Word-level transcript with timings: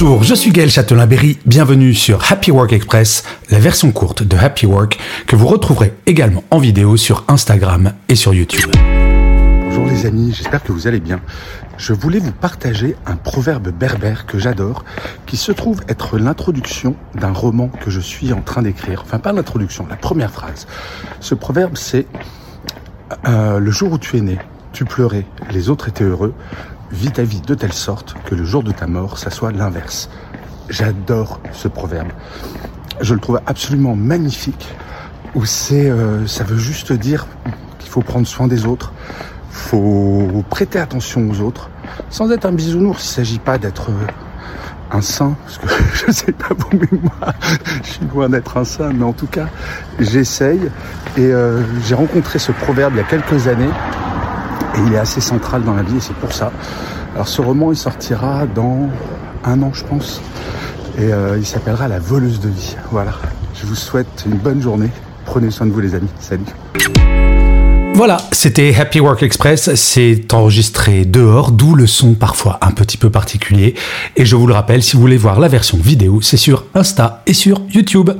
Bonjour, 0.00 0.22
je 0.22 0.32
suis 0.36 0.52
Gaël 0.52 0.70
Châtelain-Berry, 0.70 1.40
bienvenue 1.44 1.92
sur 1.92 2.30
Happy 2.30 2.52
Work 2.52 2.72
Express, 2.72 3.24
la 3.50 3.58
version 3.58 3.90
courte 3.90 4.22
de 4.22 4.36
Happy 4.36 4.64
Work 4.64 4.96
que 5.26 5.34
vous 5.34 5.48
retrouverez 5.48 5.92
également 6.06 6.44
en 6.52 6.60
vidéo 6.60 6.96
sur 6.96 7.24
Instagram 7.26 7.92
et 8.08 8.14
sur 8.14 8.32
YouTube. 8.32 8.70
Bonjour 9.64 9.86
les 9.86 10.06
amis, 10.06 10.32
j'espère 10.32 10.62
que 10.62 10.70
vous 10.70 10.86
allez 10.86 11.00
bien. 11.00 11.20
Je 11.78 11.94
voulais 11.94 12.20
vous 12.20 12.30
partager 12.30 12.94
un 13.06 13.16
proverbe 13.16 13.70
berbère 13.70 14.24
que 14.26 14.38
j'adore, 14.38 14.84
qui 15.26 15.36
se 15.36 15.50
trouve 15.50 15.80
être 15.88 16.16
l'introduction 16.16 16.94
d'un 17.16 17.32
roman 17.32 17.66
que 17.66 17.90
je 17.90 17.98
suis 17.98 18.32
en 18.32 18.40
train 18.40 18.62
d'écrire. 18.62 19.02
Enfin 19.04 19.18
pas 19.18 19.32
l'introduction, 19.32 19.84
la 19.90 19.96
première 19.96 20.30
phrase. 20.30 20.68
Ce 21.18 21.34
proverbe 21.34 21.76
c'est 21.76 22.06
euh, 23.26 23.58
Le 23.58 23.70
jour 23.72 23.90
où 23.90 23.98
tu 23.98 24.16
es 24.16 24.20
né, 24.20 24.38
tu 24.72 24.84
pleurais, 24.84 25.26
les 25.50 25.70
autres 25.70 25.88
étaient 25.88 26.04
heureux, 26.04 26.34
vis 26.90 27.12
ta 27.12 27.22
vie 27.22 27.40
de 27.40 27.54
telle 27.54 27.72
sorte 27.72 28.14
que 28.24 28.34
le 28.34 28.44
jour 28.44 28.62
de 28.62 28.72
ta 28.72 28.86
mort, 28.86 29.18
ça 29.18 29.30
soit 29.30 29.52
l'inverse. 29.52 30.08
J'adore 30.68 31.40
ce 31.52 31.68
proverbe. 31.68 32.08
Je 33.00 33.14
le 33.14 33.20
trouve 33.20 33.40
absolument 33.46 33.94
magnifique, 33.94 34.68
où 35.34 35.44
c'est, 35.44 35.90
euh, 35.90 36.26
ça 36.26 36.44
veut 36.44 36.58
juste 36.58 36.92
dire 36.92 37.26
qu'il 37.78 37.90
faut 37.90 38.02
prendre 38.02 38.26
soin 38.26 38.48
des 38.48 38.66
autres, 38.66 38.92
faut 39.50 40.44
prêter 40.50 40.78
attention 40.78 41.28
aux 41.30 41.40
autres, 41.40 41.70
sans 42.10 42.30
être 42.30 42.46
un 42.46 42.52
bisounours. 42.52 43.04
Il 43.04 43.08
s'agit 43.08 43.38
pas 43.38 43.58
d'être 43.58 43.90
euh, 43.90 44.06
un 44.90 45.00
saint, 45.00 45.36
parce 45.44 45.58
que 45.58 45.68
je 46.06 46.12
sais 46.12 46.32
pas 46.32 46.48
vous, 46.56 46.68
mais 46.72 46.98
moi, 47.02 47.32
je 47.84 47.90
suis 47.90 48.06
loin 48.12 48.28
d'être 48.28 48.56
un 48.56 48.64
saint, 48.64 48.92
mais 48.92 49.04
en 49.04 49.12
tout 49.12 49.26
cas, 49.26 49.46
j'essaye. 49.98 50.70
Et 51.16 51.20
euh, 51.26 51.62
j'ai 51.86 51.94
rencontré 51.94 52.38
ce 52.38 52.52
proverbe 52.52 52.94
il 52.94 52.98
y 52.98 53.00
a 53.00 53.04
quelques 53.04 53.48
années, 53.48 53.70
et 54.76 54.80
il 54.86 54.92
est 54.92 54.98
assez 54.98 55.20
central 55.20 55.62
dans 55.64 55.74
la 55.74 55.82
vie, 55.82 55.96
et 55.96 56.00
c'est 56.00 56.16
pour 56.16 56.32
ça. 56.32 56.52
Alors 57.14 57.28
ce 57.28 57.40
roman, 57.40 57.72
il 57.72 57.76
sortira 57.76 58.46
dans 58.46 58.88
un 59.44 59.62
an, 59.62 59.70
je 59.72 59.84
pense, 59.84 60.20
et 60.98 61.12
euh, 61.12 61.38
il 61.38 61.46
s'appellera 61.46 61.88
La 61.88 61.98
voleuse 61.98 62.40
de 62.40 62.48
vie. 62.48 62.76
Voilà. 62.90 63.12
Je 63.54 63.66
vous 63.66 63.74
souhaite 63.74 64.24
une 64.26 64.36
bonne 64.36 64.62
journée. 64.62 64.90
Prenez 65.26 65.50
soin 65.50 65.66
de 65.66 65.72
vous, 65.72 65.80
les 65.80 65.94
amis. 65.94 66.08
Salut. 66.20 66.44
Voilà, 67.94 68.18
c'était 68.30 68.72
Happy 68.78 69.00
Work 69.00 69.24
Express, 69.24 69.74
c'est 69.74 70.32
enregistré 70.32 71.04
dehors, 71.04 71.50
d'où 71.50 71.74
le 71.74 71.88
son 71.88 72.14
parfois 72.14 72.58
un 72.62 72.70
petit 72.70 72.96
peu 72.96 73.10
particulier. 73.10 73.74
Et 74.14 74.24
je 74.24 74.36
vous 74.36 74.46
le 74.46 74.54
rappelle, 74.54 74.84
si 74.84 74.94
vous 74.94 75.02
voulez 75.02 75.16
voir 75.16 75.40
la 75.40 75.48
version 75.48 75.78
vidéo, 75.78 76.20
c'est 76.22 76.36
sur 76.36 76.66
Insta 76.74 77.22
et 77.26 77.32
sur 77.32 77.60
YouTube. 77.74 78.10